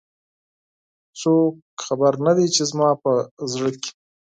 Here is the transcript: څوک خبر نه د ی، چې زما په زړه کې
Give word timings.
څوک 1.19 1.53
خبر 1.85 2.13
نه 2.25 2.31
د 2.37 2.39
ی، 2.45 2.47
چې 2.55 2.63
زما 2.71 2.89
په 3.03 3.11
زړه 3.53 3.71
کې 3.81 3.91